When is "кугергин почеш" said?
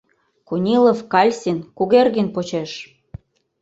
1.77-2.71